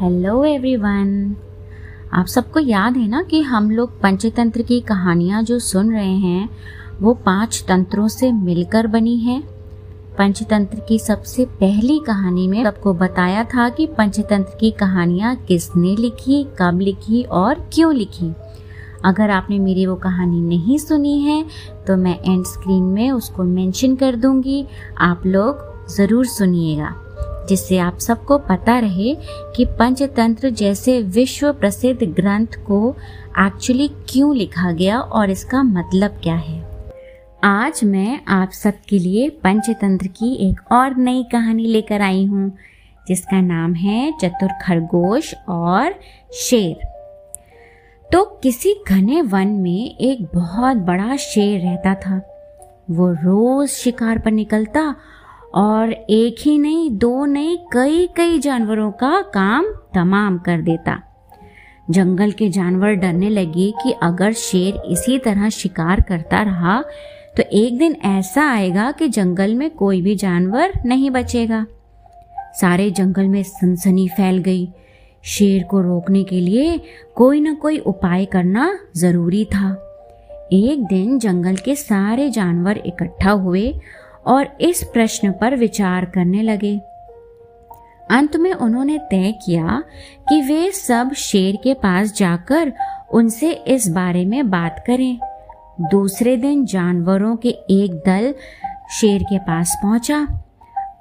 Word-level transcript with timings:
Hello 0.00 0.44
everyone 0.44 1.08
आप 2.12 2.26
सबको 2.26 2.60
याद 2.60 2.96
है 2.96 3.06
ना 3.08 3.22
कि 3.22 3.40
हम 3.40 3.70
लोग 3.70 4.00
पंचतंत्र 4.00 4.62
की 4.62 4.80
कहानियाँ 4.80 5.42
जो 5.42 5.58
सुन 5.58 5.90
रहे 5.92 6.14
हैं, 6.14 6.48
वो 7.00 7.12
पाँच 7.26 7.62
तंत्रों 7.68 8.06
से 8.08 8.30
मिलकर 8.32 8.86
बनी 8.86 9.16
है। 9.16 9.38
पंचतंत्र 10.18 10.80
की 10.80 10.98
सबसे 10.98 11.44
पहली 11.60 11.98
कहानी 12.06 12.46
में 12.48 12.62
सबको 12.64 12.94
बताया 12.94 13.44
था 13.44 13.68
कि 13.68 13.86
पंचतंत्र 13.98 14.56
की 14.60 14.70
कहानियाँ 14.70 15.34
किसने 15.38 15.94
लिखी, 15.96 16.42
कब 16.60 16.80
लिखी 16.80 17.22
और 17.22 17.68
क्यों 17.74 17.94
लिखी। 17.94 18.32
अगर 19.04 19.30
आपने 19.30 19.58
मेरी 19.58 19.86
वो 19.86 19.96
कहानी 19.98 20.40
नहीं 20.40 20.78
सुनी 20.78 21.18
है 21.18 21.44
तो 21.86 21.96
मैं 21.96 22.18
एंड 22.22 22.44
स्क्रीन 22.46 22.82
में 22.84 23.10
उसको 23.10 23.44
मेंशन 23.44 23.96
कर 23.96 24.16
दूँगी। 24.16 24.64
आप 25.00 25.26
लोग 25.26 25.86
ज़रूर 25.96 26.26
सुनिएगा। 26.28 26.94
जिससे 27.48 27.78
आप 27.78 27.98
सबको 27.98 28.38
पता 28.38 28.78
रहे 28.78 29.14
कि 29.56 29.64
पंचतंत्र 29.64 30.50
जैसे 30.50 31.02
विश्व 31.02 31.52
प्रसिद्ध 31.52 32.02
ग्रंथ 32.02 32.46
को 32.46 32.96
एक्चुअली 33.38 33.88
क्यों 33.88 34.36
लिखा 34.36 34.72
गया 34.72 34.98
और 34.98 35.30
इसका 35.30 35.62
मतलब 35.62 36.20
क्या 36.22 36.34
है। 36.34 36.70
आज 37.44 37.80
मैं 37.84 38.20
आप 38.28 38.50
सबके 38.50 38.98
लिए 38.98 39.28
पंचतंत्र 39.28 40.06
की 40.06 40.34
एक 40.50 40.72
और 40.72 40.96
नई 40.96 41.24
कहानी 41.32 41.66
लेकर 41.66 42.00
आई 42.00 42.24
हूँ, 42.26 42.52
जिसका 43.08 43.40
नाम 43.40 43.74
है 43.74 44.12
चतुर 44.12 44.48
खरगोश 44.62 45.34
और 45.48 45.94
शेर। 46.34 46.88
तो 48.12 48.24
किसी 48.42 48.74
घने 48.88 49.22
वन 49.22 49.48
में 49.48 49.96
एक 49.98 50.24
बहुत 50.34 50.76
बड़ा 50.76 51.16
शेर 51.16 51.60
रहता 51.60 51.94
था। 51.94 52.20
वो 52.90 53.12
रोज 53.12 53.68
शिकार 53.68 54.18
पर 54.18 54.30
निकलता 54.30 54.94
और 55.54 55.92
एक 55.92 56.36
ही 56.40 56.58
नहीं, 56.58 56.90
दो 56.90 57.24
नहीं, 57.24 57.56
कई 57.72 58.06
कई 58.16 58.38
जानवरों 58.38 58.90
का 58.92 59.20
काम 59.34 59.66
तमाम 59.94 60.38
कर 60.38 60.60
देता। 60.60 60.98
जंगल 61.90 62.30
के 62.30 62.48
जानवर 62.48 62.94
डरने 62.94 63.28
लगे 63.28 63.70
कि 63.82 63.92
अगर 64.02 64.32
शेर 64.32 64.80
इसी 64.88 65.18
तरह 65.18 65.48
शिकार 65.48 66.00
करता 66.00 66.42
रहा 66.42 66.82
तो 67.36 67.42
एक 67.52 67.78
दिन 67.78 67.96
ऐसा 68.04 68.42
आएगा 68.50 68.90
कि 68.92 69.08
जंगल 69.08 69.54
में 69.54 69.70
कोई 69.70 70.00
भी 70.02 70.14
जानवर 70.16 70.72
नहीं 70.86 71.10
बचेगा। 71.10 71.64
सारे 72.60 72.90
जंगल 72.90 73.28
में 73.28 73.42
सनसनी 73.42 74.08
फैल 74.08 74.38
गई। 74.38 74.68
शेर 75.24 75.62
को 75.62 75.80
रोकने 75.80 76.22
के 76.24 76.40
लिए 76.40 76.80
कोई 77.14 77.40
न 77.40 77.54
कोई 77.54 77.78
उपाय 77.78 78.24
करना 78.24 78.78
ज़रूरी 78.96 79.44
था। 79.44 79.70
एक 80.52 80.84
दिन 80.84 81.18
जंगल 81.18 81.56
के 81.56 81.74
सारे 81.74 82.28
जानवर 82.30 82.82
इकट्ठा 82.86 83.30
हुए 83.30 83.72
और 84.26 84.56
इस 84.60 84.82
प्रश्न 84.84 85.32
पर 85.32 85.56
विचार 85.56 86.04
करने 86.04 86.42
लगे। 86.42 86.76
अंत 88.10 88.36
में 88.36 88.52
उन्होंने 88.52 88.98
तय 89.10 89.32
किया 89.44 89.82
कि 90.28 90.40
वे 90.42 90.70
सब 90.72 91.12
शेर 91.12 91.56
के 91.56 91.74
पास 91.74 92.12
जाकर 92.12 92.72
उनसे 93.12 93.50
इस 93.50 93.88
बारे 93.88 94.24
में 94.24 94.50
बात 94.50 94.82
करें। 94.86 95.18
दूसरे 95.90 96.36
दिन 96.36 96.64
जानवरों 96.66 97.36
के 97.36 97.48
एक 97.70 97.94
दल 98.06 98.34
शेर 98.90 99.22
के 99.22 99.38
पास 99.38 99.76
पहुँचा। 99.82 100.26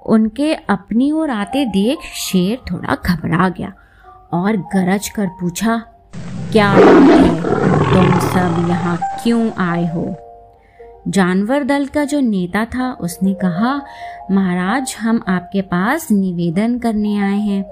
उनके 0.06 0.54
अपनी 0.54 1.12
ओर 1.12 1.30
आते 1.30 1.66
देख 1.66 2.06
शेर 2.18 2.58
थोड़ा 2.72 2.96
घबरा 2.96 3.50
गया 3.50 3.74
और 4.34 4.58
गरज 4.74 5.10
कर 5.10 5.28
पूछा, 5.40 5.78
क्या 6.52 6.74
बात 6.76 7.10
है 7.12 7.36
तुम 7.94 8.20
सब 8.20 8.66
यहाँ 8.70 8.98
क्यों 9.24 9.52
आए 9.60 9.86
हो? 9.94 10.04
जानवर 11.10 11.64
दल 11.64 11.86
का 11.86 12.04
जो 12.04 12.20
नेता 12.20 12.66
था, 12.66 12.92
उसने 12.92 13.34
कहा, 13.34 13.82
महाराज, 14.32 14.96
हम 15.00 15.24
आपके 15.28 15.62
पास 15.62 16.08
निवेदन 16.12 16.78
करने 16.80 17.18
आए 17.18 17.38
हैं। 17.38 17.64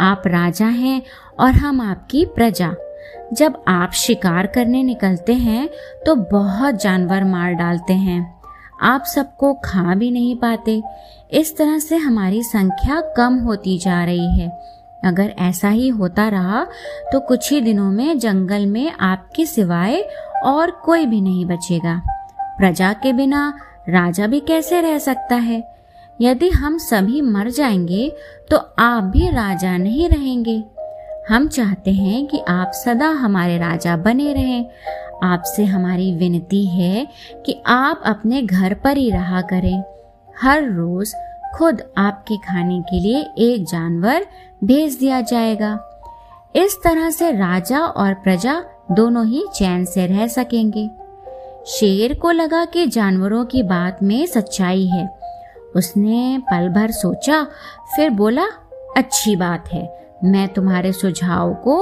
आप 0.00 0.22
राजा 0.26 0.66
हैं 0.66 1.02
और 1.40 1.52
हम 1.52 1.80
आपकी 1.80 2.24
प्रजा। 2.24 2.74
जब 3.32 3.62
आप 3.68 3.92
शिकार 3.92 4.46
करने 4.46 4.82
निकलते 4.82 5.34
हैं 5.34 5.68
तो 6.06 6.14
बहुत 6.14 6.74
जानवर 6.74 7.24
मार 7.24 7.52
डालते 7.52 7.92
हैं। 7.92 8.40
आप 8.82 9.04
सबको 9.04 9.52
खा 9.54 9.94
भी 9.94 10.10
नहीं 10.10 10.36
पाते। 10.36 10.82
इस 11.32 11.56
तरह 11.56 11.78
से 11.78 11.96
हमारी 11.96 12.42
संख्या 12.42 13.00
कम 13.16 13.38
होती 13.38 13.78
जा 13.78 14.04
रही 14.04 14.38
है। 14.40 14.48
अगर 15.04 15.34
ऐसा 15.38 15.68
ही 15.68 15.88
होता 15.88 16.28
रहा 16.28 16.64
तो 17.12 17.20
कुछ 17.20 17.50
ही 17.52 17.60
दिनों 17.60 17.90
में 17.90 18.18
जंगल 18.18 18.66
में 18.66 18.92
आपके 18.92 19.46
सिवाय 19.46 20.00
और 20.44 20.70
कोई 20.70 21.06
भी 21.06 21.20
नहीं 21.20 21.44
बचेगा। 21.46 22.17
प्रजा 22.58 22.92
के 22.92 23.12
बिना 23.12 23.58
राजा 23.88 24.26
भी 24.26 24.40
कैसे 24.40 24.80
रह 24.80 24.98
सकता 24.98 25.34
है? 25.34 25.62
यदि 26.20 26.48
हम 26.50 26.78
सभी 26.78 27.20
मर 27.20 27.50
जाएँगे 27.50 28.12
तो 28.50 28.56
आप 28.78 29.04
भी 29.04 29.28
राजा 29.28 29.76
नहीं 29.76 30.08
रहेंगे। 30.08 30.64
हम 31.30 31.48
चाहते 31.48 31.92
हैं 31.92 32.26
कि 32.26 32.38
आप 32.48 32.70
सदा 32.74 33.08
हमारे 33.08 33.58
राजा 33.58 33.96
बने 33.96 34.32
रहें। 34.32 34.66
आपसे 35.22 35.64
हमारी 35.64 36.12
विनती 36.14 36.66
है 36.66 37.06
कि 37.46 37.62
आप 37.66 38.02
अपने 38.06 38.42
घर 38.42 38.74
पर 38.74 38.96
ही 38.96 39.10
रहा 39.10 39.40
करें। 39.40 39.82
हर 40.42 40.62
रोज 40.62 41.14
खुद 41.54 41.82
आपके 41.98 42.36
खाने 42.36 42.80
के 42.80 43.00
लिए 43.00 43.20
एक 43.38 43.64
जानवर 43.64 44.26
भेज 44.64 44.94
दिया 44.94 45.20
जाएगा। 45.20 45.78
इस 46.56 46.78
तरह 46.84 47.10
से 47.10 47.30
राजा 47.32 47.80
और 47.80 48.14
प्रजा 48.14 48.62
दोनों 48.92 49.26
ही 49.26 49.44
चैन 49.54 49.84
से 49.84 50.06
रह 50.06 50.26
सकेंगे। 50.26 50.90
शेर 51.68 52.14
को 52.14 52.30
लगा 52.30 52.64
कि 52.64 52.86
जानवरों 52.86 53.44
की 53.44 53.62
बात 53.62 54.02
में 54.02 54.26
सच्चाई 54.26 54.86
है। 54.86 55.08
उसने 55.76 56.38
पल 56.44 56.68
भर 56.68 56.90
सोचा, 56.90 57.42
फिर 57.96 58.10
बोला, 58.10 58.44
अच्छी 58.96 59.34
बात 59.36 59.68
है, 59.68 59.82
मैं 60.24 60.46
तुम्हारे 60.48 60.92
सुझाव 60.92 61.54
को 61.54 61.76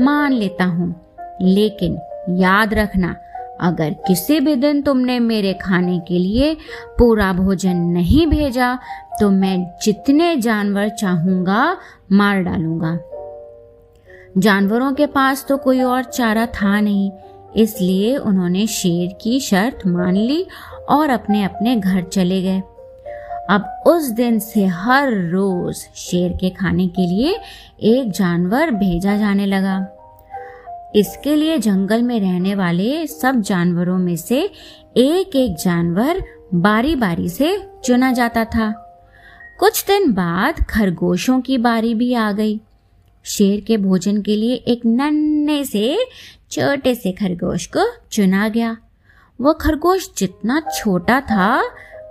मान 0.00 0.32
लेता 0.32 0.64
हूँ। 0.64 0.94
लेकिन 1.42 1.98
याद 2.30 2.74
रखना, 2.74 3.14
अगर 3.60 3.90
किसी 4.06 4.38
भी 4.40 4.54
दिन 4.56 4.82
तुमने 4.82 5.18
मेरे 5.18 5.52
खाने 5.54 5.98
के 5.98 6.18
लिए 6.18 6.54
पूरा 6.98 7.32
भोजन 7.32 7.76
नहीं 7.92 8.26
भेजा 8.26 8.74
तो 9.20 9.30
मैं 9.30 9.56
जितने 9.82 10.36
जानवर 10.36 10.88
चाहूँगा, 10.88 11.76
मार 12.12 12.42
डालूँगा। 12.42 12.98
जानवरों 14.38 14.92
के 14.92 15.06
पास 15.06 15.46
तो 15.48 15.56
कोई 15.56 15.82
और 15.82 16.04
चारा 16.04 16.46
था 16.46 16.80
नहीं। 16.80 17.10
इसलिए 17.56 18.16
उन्होंने 18.16 18.66
शेर 18.66 19.18
की 19.22 19.40
शर्त 19.40 19.86
मान 19.86 20.16
ली 20.16 20.46
और 20.88 21.10
अपने 21.10 21.44
अपने 21.44 21.76
घर 21.76 22.02
चले 22.02 22.42
गए। 22.42 22.62
अब 23.50 23.82
उस 23.86 24.08
दिन 24.10 24.38
से 24.38 24.64
हर 24.66 25.12
रोज 25.12 25.76
शेर 25.76 26.32
के 26.32 26.50
खाने 26.50 26.88
के 26.88 27.06
लिए 27.06 27.36
एक 27.82 28.10
जानवर 28.10 28.70
भेजा 28.70 29.16
जाने 29.16 29.46
लगा। 29.46 29.86
इसके 30.96 31.36
लिए 31.36 31.58
जंगल 31.58 32.02
में 32.02 32.20
रहने 32.20 32.54
वाले 32.54 33.06
सब 33.06 33.40
जानवरों 33.40 33.98
में 33.98 34.16
से 34.16 34.40
एक 34.96 35.36
एक 35.36 35.56
जानवर 35.56 36.22
बारी 36.54 36.94
बारी 36.96 37.28
से 37.28 37.68
चुना 37.84 38.12
जाता 38.12 38.44
था। 38.44 38.70
कुछ 39.60 39.86
दिन 39.86 40.12
बाद 40.12 40.54
खरगोशों 40.54 41.40
की 41.40 41.58
बारी 41.58 41.94
भी 41.94 42.14
आ 42.14 42.32
गई। 42.32 42.60
शेर 43.24 43.60
के 43.60 43.76
भोजन 43.76 44.22
के 44.22 44.36
लिए 44.36 44.54
एक 44.54 44.80
नन्हे 44.86 45.64
से 45.64 45.98
छोटे 46.56 46.94
से 46.94 47.12
खरगोश 47.12 47.66
को 47.66 47.92
चुना 48.12 48.48
गया। 48.48 48.76
वो 49.40 49.52
खरगोश 49.52 50.08
जितना 50.18 50.62
छोटा 50.76 51.20
था, 51.20 51.60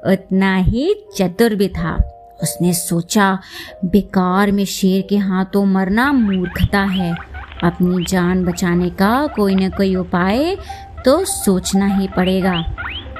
उतना 0.06 0.56
ही 0.56 0.96
चतुर 1.18 1.56
भी 1.56 1.68
था। 1.68 2.12
उसने 2.44 2.74
सोचा, 2.74 3.40
बेकार 3.86 4.52
में 4.52 4.66
शेर 4.66 5.08
के 5.10 5.18
हाथों 5.18 5.66
मरना 5.66 6.12
मूर्खता 6.12 6.80
है। 6.80 7.16
अपनी 7.64 8.06
जान 8.06 8.46
बचाने 8.46 8.90
का 8.90 9.28
कोई 9.28 9.56
न 9.56 9.70
कोई 9.70 9.96
उपाय 9.96 10.58
तो 11.06 11.26
सोचना 11.26 11.86
ही 11.86 12.08
पड़ेगा। 12.08 12.76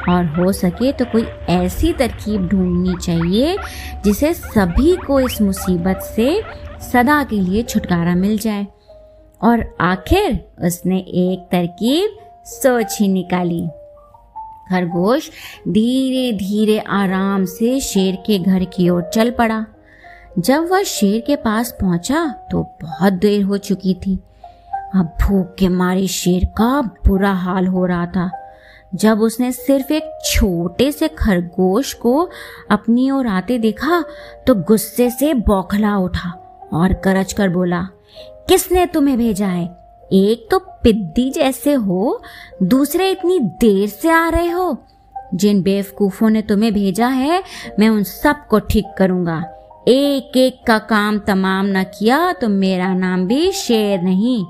और 0.09 0.25
हो 0.25 0.52
सके 0.52 0.92
तो 0.92 1.06
कोई 1.06 1.24
ऐसी 1.50 1.94
तरकीब 1.94 2.47
ढूंढनी 2.47 2.96
चाहिए, 3.02 3.57
जिसे 4.06 4.34
सभी 4.34 4.96
को 4.96 5.19
इस 5.19 5.42
मुसीबत 5.42 6.00
से 6.16 6.42
सदा 6.92 7.24
के 7.24 7.36
लिए 7.36 7.63
छुटकारा 7.63 8.16
मिल 8.16 8.38
जाए। 8.38 8.68
और 9.41 9.63
आखिर 9.81 10.33
उसने 10.65 10.97
एक 10.97 11.47
तरकीब 11.51 12.17
सोच 12.45 12.97
ही 12.99 13.07
निकाली। 13.07 13.67
खरगोश 14.69 15.29
धीरे 15.67 16.31
धीरे 16.37 16.77
आराम 16.79 17.45
से 17.45 17.79
शेर 17.79 18.15
के 18.15 18.37
घर 18.39 18.63
की 18.65 18.89
ओर 18.89 19.09
चल 19.13 19.31
पड़ा। 19.31 19.65
जब 20.39 20.67
वह 20.69 20.83
शेर 20.83 21.19
के 21.27 21.35
पास 21.35 21.71
पहुँचा 21.71 22.25
तो 22.51 22.61
बहुत 22.81 23.13
देर 23.13 23.43
हो 23.43 23.57
चुकी 23.57 23.93
थी। 24.05 24.15
अब 24.95 25.13
भूख 25.21 25.53
के 25.55 25.67
मारे 25.67 26.07
शेर 26.07 26.45
का 26.57 26.81
बुरा 27.07 27.33
हाल 27.33 27.67
हो 27.67 27.85
रहा 27.85 28.05
था। 28.05 28.29
जब 28.95 29.21
उसने 29.21 29.51
सिर्फ़ 29.51 29.91
एक 29.93 30.11
छोटे 30.25 30.91
से 30.91 31.07
खरगोश 31.07 31.93
को 31.93 32.29
अपनी 32.71 33.09
ओर 33.11 33.27
आते 33.27 33.57
देखा 33.59 34.03
तो 34.47 34.55
गुस्से 34.63 35.09
से 35.09 35.33
बौखला 35.33 35.95
उठा 35.97 36.29
और 36.73 36.93
करच 36.93 37.33
कर 37.33 37.49
बोला 37.49 37.87
किसने 38.50 38.86
तुम्हें 38.86 39.18
भेजा 39.18 39.47
है? 39.47 39.65
एक 40.13 40.47
तो 40.51 40.59
पिद्दी 40.59 41.30
जैसे 41.30 41.74
हो, 41.74 42.21
दूसरे 42.63 43.12
इतनी 43.12 43.39
देर 43.39 43.89
से 43.89 44.09
आ 44.09 44.30
रहे 44.30 44.50
हो। 44.50 44.77
जिन 45.33 45.62
बेवकूफों 45.62 46.30
ने 46.30 46.42
तुम्हें 46.42 46.74
भेजा 46.74 47.07
है, 47.07 47.44
मैं 47.80 47.89
उन 47.89 48.03
सबको 48.03 48.59
ठीक 48.59 48.86
करूँगा। 48.97 49.44
एक 49.88 50.38
एक 50.38 50.68
का 50.68 50.77
काम 50.80 51.19
तमाम 51.19 51.65
न 51.65 51.83
किया 51.83 52.33
तो 52.33 52.50
मेरा 52.50 52.94
नाम 52.94 53.27
भी 53.27 53.51
शेर 53.51 54.01
नहीं। 54.01 54.45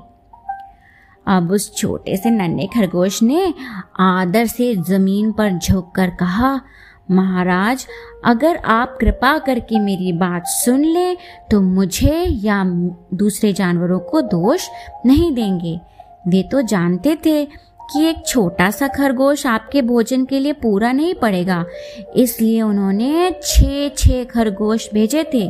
अब 1.26 1.50
उस 1.50 1.76
छोटे 1.76 2.16
से 2.16 2.30
नन्हे 2.30 2.66
खरगोश 2.66 3.22
ने 3.22 3.54
आदर 4.00 4.46
से 4.46 4.76
ज़मीन 4.76 5.32
पर 5.32 5.58
झुक 5.58 5.94
कर 5.94 6.10
कहा 6.10 6.60
महाराज, 7.08 7.86
अगर 8.24 8.56
आप 8.56 8.96
कृपा 9.00 9.36
करके 9.38 9.78
मेरी 9.78 10.12
बात 10.12 10.46
सुन 10.46 10.84
ले 10.84 11.14
तो 11.50 11.60
मुझे 11.60 12.24
या 12.24 12.62
दूसरे 13.14 13.52
जानवरों 13.52 13.98
को 14.00 14.20
दोष 14.22 14.66
नहीं 15.06 15.32
देंगे। 15.34 15.78
वे 16.28 16.42
तो 16.42 16.62
जानते 16.62 17.16
थे 17.26 17.44
कि 17.44 18.04
एक 18.04 18.26
छोटा 18.26 18.70
सा 18.70 18.88
खरगोश 18.88 19.46
आपके 19.46 19.82
भोजन 19.82 20.24
के 20.24 20.38
लिए 20.38 20.52
पूरा 20.52 20.92
नहीं 20.92 21.14
पड़ेगा, 21.14 21.64
इसलिए 22.16 22.62
उन्होंने 22.62 23.30
छः 23.42 23.88
छः 23.88 24.24
खरगोश 24.24 24.88
भेजे 24.94 25.24
थे। 25.24 25.48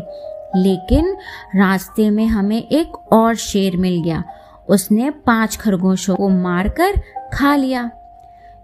लेकिन 0.57 1.17
रास्ते 1.57 2.09
में 2.11 2.27
हमें 2.27 2.63
एक 2.63 2.97
और 3.13 3.35
शेर 3.37 3.77
मिल 3.77 4.03
गया। 4.03 4.23
उसने 4.69 5.11
पाँच 5.27 5.57
खरगोशों 5.57 6.15
को 6.17 6.29
मारकर 6.29 7.01
खा 7.35 7.55
लिया। 7.57 7.91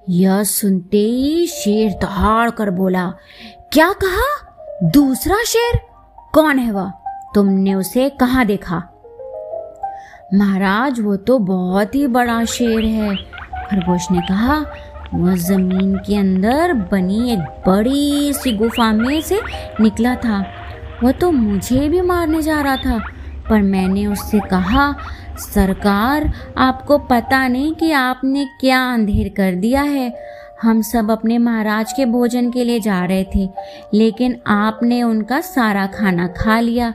यह 0.09 0.43
सुनते 0.43 0.99
ही 0.99 1.47
शेर 1.47 1.93
दहाड़ 1.93 2.51
कर 2.51 2.71
बोला, 2.71 3.15
क्या 3.73 3.93
कहा? 3.93 4.55
दूसरा 4.85 5.37
शेर? 5.47 5.81
कौन 6.35 6.59
है 6.59 6.73
वह? 6.73 6.93
तुमने 7.35 7.75
उसे 7.75 8.09
कहा 8.09 8.45
देखा? 8.45 8.83
महाराज, 10.35 11.01
वो 11.01 11.17
तो 11.17 11.39
बहुत 11.39 11.95
ही 11.95 12.07
बड़ा 12.07 12.45
शेर 12.45 12.85
है। 12.85 13.17
खरगोश 13.71 14.07
ने 14.11 14.21
कहा, 14.21 14.65
वह 15.15 15.37
ज़मीन 15.37 15.97
के 15.97 16.17
अंदर 16.17 16.73
बनी 16.73 17.33
एक 17.33 17.39
बड़ी 17.39 18.33
सी 18.33 18.53
गुफा 18.53 18.93
में 18.93 19.21
से 19.21 19.41
निकला 19.81 20.15
था। 20.15 20.45
वह 21.03 21.13
तो 21.13 21.31
मुझे 21.31 21.89
भी 21.89 22.01
मारने 22.01 22.43
जा 22.43 22.61
रहा 22.61 22.77
था, 22.77 22.99
पर 23.51 23.63
मैंने 23.63 24.07
उससे 24.07 24.41
कहा 24.41 24.95
सरकार, 25.43 26.31
आपको 26.59 26.99
पता 26.99 27.47
नहीं 27.49 27.73
कि 27.75 27.91
आपने 27.93 28.45
क्या 28.61 28.83
अंधेर 28.93 29.29
कर 29.29 29.55
दिया 29.55 29.83
है। 29.83 30.13
हम 30.63 30.83
सब 30.83 31.11
अपने 31.11 31.39
महाराज 31.39 31.93
के 31.93 32.05
भोजन 32.07 32.51
के 32.51 32.65
लिए 32.65 32.81
जा 32.81 33.05
रहे 33.05 33.25
थे, 33.35 33.49
लेकिन 33.95 34.39
आपने 34.47 35.03
उनका 35.03 35.41
सारा 35.41 35.87
खाना 35.87 36.27
खा 36.27 36.61
लिया। 36.61 36.95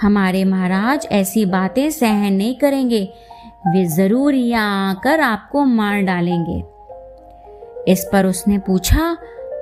हमारे 0.00 0.44
महाराज 0.44 1.06
ऐसी 1.12 1.44
बातें 1.46 1.90
सहन 1.90 2.32
नहीं 2.32 2.54
करेंगे। 2.54 3.02
वे 3.66 3.84
ज़रूर 3.86 4.34
यहाँ 4.34 4.90
आकर 4.90 5.20
आपको 5.20 5.64
मार 5.64 6.00
डालेंगे। 6.00 6.62
इस 7.92 8.08
पर 8.12 8.26
उसने 8.26 8.58
पूछा, 8.58 9.16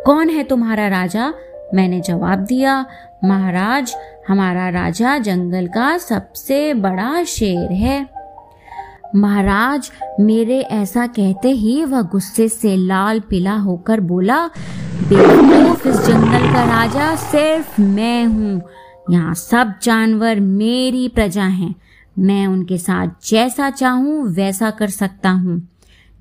कौन 0.06 0.28
है 0.28 0.44
तुम्हारा 0.44 0.88
राजा? 0.88 1.32
मैंने 1.74 2.00
जवाब 2.00 2.38
दिया, 2.38 2.84
महाराज, 3.24 3.94
हमारा 4.28 4.68
राजा 4.68 5.18
जंगल 5.18 5.66
का 5.66 5.96
सबसे 5.98 6.74
बड़ा 6.74 7.22
शेर 7.24 7.72
है। 7.72 8.11
महाराज, 9.16 9.90
मेरे 10.20 10.60
ऐसा 10.60 11.06
कहते 11.06 11.50
ही 11.50 11.84
वह 11.84 12.02
गुस्से 12.02 12.48
से 12.48 12.76
लाल 12.76 13.20
पीला 13.20 13.54
होकर 13.54 14.00
बोला, 14.00 14.46
बेवकूफ़ 15.08 15.88
इस 15.88 15.96
जंगल 15.96 16.52
का 16.52 16.64
राजा 16.64 17.16
सिर्फ़ 17.16 17.80
मैं 17.80 18.24
हूँ। 18.24 18.62
यहाँ 19.10 19.34
सब 19.34 19.74
जानवर 19.82 20.40
मेरी 20.40 21.08
प्रजा 21.08 21.44
हैं। 21.44 21.74
मैं 22.18 22.46
उनके 22.46 22.78
साथ 22.78 23.08
जैसा 23.28 23.70
चाहूँ, 23.70 24.28
वैसा 24.28 24.70
कर 24.70 24.88
सकता 24.88 25.30
हूँ। 25.30 25.68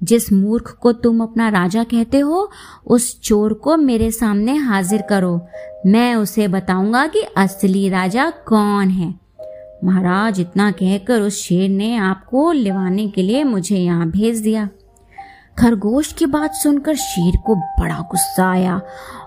जिस 0.03 0.33
मूर्ख 0.33 0.77
को 0.81 0.91
तुम 0.91 1.23
अपना 1.23 1.49
राजा 1.49 1.83
कहते 1.83 2.19
हो, 2.19 2.51
उस 2.87 3.21
चोर 3.21 3.53
को 3.53 3.77
मेरे 3.77 4.11
सामने 4.11 4.55
हाजिर 4.55 5.01
करो। 5.01 5.47
मैं 5.85 6.15
उसे 6.15 6.47
बताऊँगा 6.47 7.07
कि 7.07 7.21
असली 7.37 7.89
राजा 7.89 8.29
कौन 8.29 8.87
है। 8.89 9.20
महाराज 9.83 10.39
इतना 10.39 10.71
कहकर 10.71 11.21
उस 11.21 11.41
शेर 11.43 11.69
ने 11.69 11.95
आपको 11.97 12.51
लिवाने 12.51 13.07
के 13.07 13.21
लिए 13.21 13.43
मुझे 13.43 13.77
यहाँ 13.77 14.09
भेज 14.09 14.39
दिया। 14.39 14.69
खरगोश 15.59 16.13
की 16.13 16.25
बात 16.25 16.53
सुनकर 16.53 16.95
शेर 16.95 17.37
को 17.45 17.55
बड़ा 17.55 17.99
गुस्सा 18.11 18.51
आया 18.51 18.81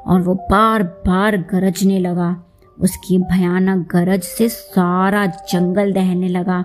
और 0.07 0.21
वो 0.23 0.35
बार 0.35 0.83
बार 0.83 1.37
गरजने 1.37 1.99
लगा। 1.99 2.45
उसकी 2.81 3.19
भयानक 3.19 3.89
गरज 3.93 4.23
से 4.23 4.49
सारा 4.49 5.27
जंगल 5.27 5.93
दहने 5.93 6.29
लगा। 6.29 6.65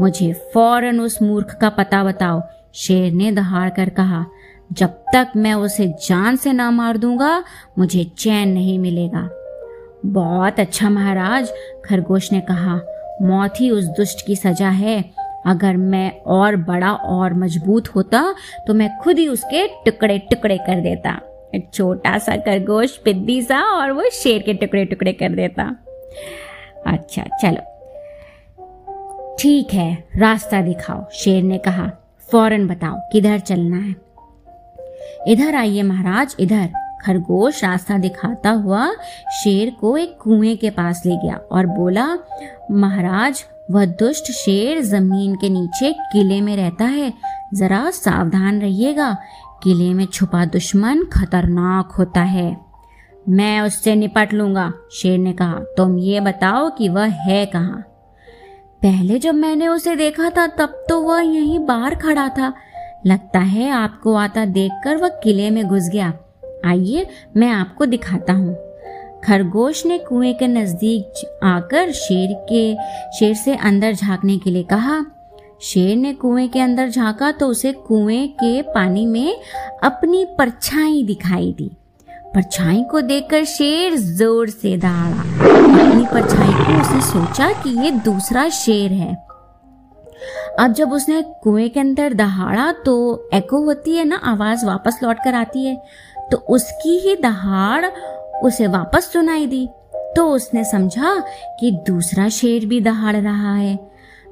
मुझे 0.00 0.32
फ़ौरन 0.54 1.00
उस 1.00 1.22
मूर्ख 1.22 1.58
का 1.60 1.68
पता 1.68 2.04
बताओ, 2.04 2.42
शेर 2.74 3.12
ने 3.12 3.32
दहाड़ 3.32 3.68
कर 3.70 3.88
कहा। 3.88 4.24
जब 4.72 4.88
तक 4.88 5.32
मैं 5.36 5.54
उसे 5.54 5.86
जान 6.08 6.36
से 6.36 6.52
ना 6.52 6.70
मार 6.70 6.96
दूँगा, 6.96 7.44
मुझे 7.78 8.04
चैन 8.18 8.48
नहीं 8.48 8.78
मिलेगा। 8.78 9.28
बहुत 10.06 10.60
अच्छा 10.60 10.90
महाराज, 10.90 11.52
खरगोश 11.84 12.32
ने 12.32 12.40
कहा। 12.40 12.80
मौत 13.22 13.60
ही 13.60 13.70
उस 13.70 13.84
दुष्ट 13.96 14.26
की 14.26 14.36
सजा 14.36 14.68
है। 14.70 15.04
अगर 15.46 15.76
मैं 15.76 16.10
और 16.20 16.56
बड़ा 16.56 16.92
और 16.92 17.34
मज़बूत 17.34 17.88
होता 17.88 18.22
तो 18.66 18.74
मैं 18.74 18.88
खुद 18.98 19.18
ही 19.18 19.28
उसके 19.28 19.66
टुकड़े 19.84 20.18
टुकड़े 20.30 20.56
कर 20.58 20.80
देता। 20.80 21.20
एक 21.54 21.68
छोटा 21.74 22.16
सा 22.18 22.36
खरगोश, 22.36 22.96
पिद्दी 22.96 23.40
सा, 23.42 23.60
और 23.60 23.92
वो 23.92 24.08
शेर 24.12 24.42
के 24.42 24.54
टुकड़े 24.54 24.84
टुकड़े 24.84 25.12
कर 25.12 25.34
देता। 25.34 25.64
अच्छा 26.86 27.22
चलो। 27.42 27.62
ठीक 29.40 29.74
है, 29.74 30.04
रास्ता 30.16 30.62
दिखाओ, 30.62 31.04
शेर 31.12 31.42
ने 31.42 31.58
कहा। 31.58 31.90
फ़ौरन 32.30 32.66
बताओ, 32.66 32.98
किधर 33.12 33.38
चलना 33.38 33.76
है? 33.76 33.94
इधर 35.28 35.54
आइए 35.54 35.82
महाराज, 35.82 36.36
इधर। 36.40 36.68
खरगोश 37.06 37.64
रास्ता 37.64 37.98
दिखाता 37.98 38.50
हुआ 38.50 38.92
शेर 39.30 39.70
को 39.70 39.96
एक 39.96 40.18
कुएँ 40.22 40.56
के 40.56 40.70
पास 40.70 41.02
ले 41.06 41.16
गया 41.16 41.36
और 41.52 41.66
बोला, 41.66 42.18
महाराज, 42.70 43.44
वह 43.70 43.84
दुष्ट 43.84 44.24
शेर 44.24 44.82
ज़मीन 44.82 45.34
के 45.34 45.48
नीचे 45.48 45.92
किले 45.92 46.40
में 46.40 46.56
रहता 46.56 46.84
है। 46.84 47.12
जरा 47.54 47.90
सावधान 47.90 48.60
रहिएगा, 48.60 49.16
किले 49.62 49.94
में 49.94 50.06
छुपा 50.06 50.44
दुश्मन 50.44 51.02
खतरनाक 51.02 51.92
होता 51.92 52.20
है। 52.20 52.56
मैं 53.28 53.60
उससे 53.60 53.94
निपट 53.94 54.34
लूँगा, 54.34 54.72
शेर 54.92 55.18
ने 55.18 55.32
कहा। 55.32 55.58
तुम 55.76 55.98
ये 55.98 56.20
बताओ 56.20 56.70
कि 56.70 56.88
वह 56.88 57.04
है 57.04 57.46
कहाँ? 57.46 57.84
पहले 58.82 59.18
जब 59.18 59.34
मैंने 59.34 59.68
उसे 59.68 59.96
देखा 59.96 60.30
था, 60.30 60.46
तब 60.46 60.84
तो 60.88 61.00
वह 61.00 61.20
यहीं 61.20 61.58
बाहर 61.58 61.94
खड़ा 61.94 62.28
था। 62.28 62.54
लगता 63.06 63.38
है 63.38 63.70
आपको 63.70 64.14
आता 64.14 64.44
देखकर 64.44 64.96
वह 64.96 65.08
किले 65.08 65.50
में 65.50 65.68
घुस 65.68 65.88
गया। 65.92 66.12
आइए 66.64 67.06
मैं 67.36 67.50
आपको 67.50 67.86
दिखाता 67.86 68.32
हूँ। 68.32 68.54
खरगोश 69.24 69.84
ने 69.86 69.98
कुएँ 69.98 70.32
के 70.34 70.46
नज़दीक 70.48 71.40
आकर 71.44 71.90
शेर 71.92 72.34
के, 72.48 72.74
शेर 73.18 73.34
से 73.34 73.56
अंदर 73.56 73.92
झांकने 73.92 74.38
के 74.38 74.50
लिए 74.50 74.62
कहा, 74.62 75.04
शेर 75.62 75.96
ने 75.96 76.12
कुएँ 76.14 76.48
के 76.48 76.60
अंदर 76.60 76.88
झांका 76.88 77.30
तो 77.32 77.46
उसे 77.46 77.72
कुएँ 77.72 78.26
के 78.28 78.62
पानी 78.62 79.04
में 79.06 79.36
अपनी 79.84 80.24
परछाई 80.38 81.02
दिखाई 81.02 81.52
दी। 81.58 81.70
परछाई 82.34 82.82
को 82.82 83.00
देखकर 83.00 83.44
शेर 83.44 83.96
ज़ोर 83.96 84.48
से 84.48 84.76
दहाड़ा। 84.76 85.20
अपनी 85.82 86.04
परछाई 86.04 86.52
को 86.54 86.80
उसने 86.80 87.00
सोचा 87.02 87.52
कि 87.62 87.70
ये 87.84 87.90
दूसरा 87.90 88.48
शेर 88.48 88.92
है। 88.92 89.14
अब 90.60 90.72
जब 90.72 90.92
उसने 90.92 91.22
कुएँ 91.42 91.68
के 91.68 91.80
अंदर 91.80 92.14
दहाड़ा 92.14 92.70
तो 92.84 93.28
एको 93.34 93.62
होती 93.64 93.96
है 93.96 94.04
ना, 94.04 94.16
आवाज़ 94.16 94.64
वापस 94.66 94.98
लौट 95.02 95.16
कर 95.24 95.34
आती 95.34 95.64
है। 95.64 95.76
तो 96.32 96.36
उसकी 96.48 96.98
ही 96.98 97.16
दहाड़ 97.16 97.86
उसे 98.44 98.66
वापस 98.66 99.12
सुनाई 99.12 99.46
दी। 99.46 99.68
तो 100.16 100.26
उसने 100.30 100.64
समझा 100.64 101.18
कि 101.60 101.70
दूसरा 101.86 102.28
शेर 102.28 102.66
भी 102.66 102.80
दहाड़ 102.80 103.16
रहा 103.16 103.54
है। 103.54 103.78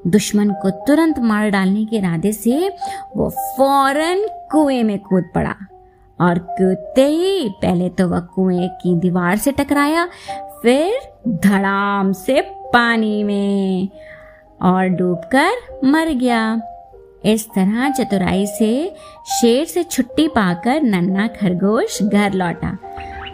दुश्मन 0.07 0.49
को 0.61 0.69
तुरंत 0.87 1.19
मार 1.19 1.49
डालने 1.49 1.85
के 1.85 1.95
इरादे 1.95 2.31
से 2.33 2.69
वो 3.15 3.29
फ़ौरन 3.29 4.25
कुएँ 4.51 4.83
में 4.83 4.97
कूद 4.99 5.29
पड़ा 5.35 5.55
और 6.19 6.39
कूदते 6.39 7.05
ही 7.05 7.49
पहले 7.61 7.89
तो 7.89 8.07
वह 8.07 8.19
कुएँ 8.35 8.67
की 8.81 8.95
दीवार 8.95 9.37
से 9.37 9.51
टकराया, 9.51 10.05
फिर 10.61 10.99
धड़ाम 11.27 12.11
से 12.13 12.41
पानी 12.73 13.23
में 13.23 13.89
और 14.61 14.87
डूबकर 14.89 15.79
मर 15.83 16.09
गया। 16.13 16.55
इस 17.25 17.47
तरह 17.47 17.89
चतुराई 17.89 18.45
से 18.45 18.95
शेर 19.41 19.65
से 19.65 19.83
छुट्टी 19.83 20.27
पाकर 20.27 20.81
नन्ना 20.81 21.27
खरगोश 21.27 22.03
घर 22.03 22.33
लौटा। 22.33 22.77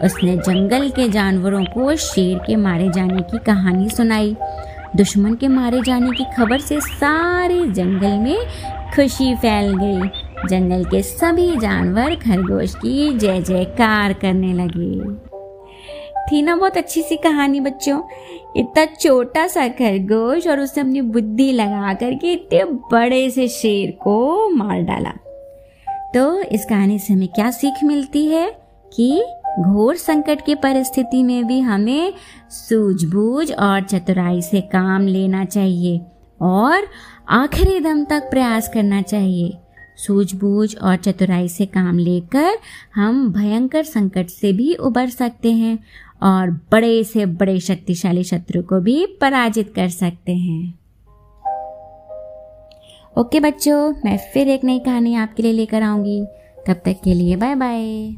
उसने 0.04 0.36
जंगल 0.36 0.88
के 0.90 1.08
जानवरों 1.08 1.64
को 1.64 1.96
शेर 1.96 2.38
के 2.38 2.56
मारे 2.56 2.88
जाने 2.88 3.22
की 3.22 3.38
कहानी 3.38 3.88
सुनाई। 3.88 4.36
दुश्मन 4.96 5.34
के 5.34 5.48
मारे 5.48 5.80
जाने 5.82 6.10
की 6.10 6.24
खबर 6.36 6.58
से 6.58 6.80
सारे 6.80 7.66
जंगल 7.66 8.18
में 8.18 8.38
खुशी 8.96 9.34
फैल 9.34 9.74
गई। 9.76 10.08
जंगल 10.48 10.84
के 10.84 11.02
सभी 11.02 11.56
जानवर 11.56 12.14
खरगोश 12.14 12.74
की 12.74 13.18
जय 13.18 13.40
जयकार 13.40 14.12
करने 14.12 14.52
लगे। 14.52 15.14
थी 16.30 16.42
ना 16.42 16.56
बहुत 16.56 16.76
अच्छी 16.76 17.02
सी 17.02 17.16
कहानी, 17.16 17.60
बच्चों। 17.60 18.02
इतना 18.56 18.84
छोटा 18.84 19.46
सा 19.46 19.68
खरगोश 19.68 20.46
और 20.46 20.60
उसने 20.60 20.80
अपनी 20.80 21.00
बुद्धि 21.00 21.52
लगा 21.52 21.94
करके 21.94 22.32
इतने 22.32 22.64
बड़े 22.64 23.30
से 23.30 23.48
शेर 23.48 23.90
को 23.90 24.48
मार 24.48 24.80
डाला। 24.80 25.12
तो 26.14 26.42
इस 26.42 26.64
कहानी 26.64 26.98
से 26.98 27.14
हमें 27.14 27.28
क्या 27.28 27.50
सीख 27.50 27.84
मिलती 27.84 28.26
है 28.26 28.56
कि 28.96 29.24
घोर 29.60 29.96
संकट 29.96 30.46
की 30.46 30.54
परिस्थिति 30.54 31.22
में 31.22 31.46
भी 31.46 31.60
हमें 31.60 32.14
सूझबूझ 32.50 33.52
और 33.52 33.80
चतुराई 33.80 34.42
से 34.42 34.60
काम 34.60 35.06
लेना 35.06 35.44
चाहिए 35.44 36.00
और 36.40 36.82
आखिरी 37.28 37.80
दम 37.80 38.04
तक 38.04 38.22
प्रयास 38.30 38.68
करना 38.68 39.02
चाहिए। 39.02 39.58
सूझबूझ 39.96 40.76
और 40.76 40.96
चतुराई 40.96 41.48
से 41.48 41.66
काम 41.66 41.98
लेकर 41.98 42.52
हम 42.94 43.32
भयंकर 43.32 43.82
संकट 43.82 44.26
से 44.26 44.52
भी 44.52 44.74
उबर 44.74 45.08
सकते 45.08 45.52
हैं 45.52 45.78
और 46.22 46.50
बड़े 46.50 47.04
से 47.04 47.26
बड़े 47.26 47.60
शक्तिशाली 47.60 48.24
शत्रु 48.24 48.62
को 48.62 48.80
भी 48.80 49.06
पराजित 49.20 49.72
कर 49.74 49.88
सकते 49.88 50.32
हैं। 50.32 50.78
ओके 53.18 53.40
बच्चों, 53.40 53.94
मैं 54.04 54.18
फिर 54.34 54.48
एक 54.48 54.64
नई 54.64 54.78
कहानी 54.78 55.14
आपके 55.14 55.42
लिए 55.42 55.52
लेकर 55.52 55.82
आऊँगी। 55.82 56.24
तब 56.66 56.82
तक 56.84 57.00
के 57.04 57.14
लिए 57.14 57.36
बाय 57.36 57.54
बाय 57.54 58.10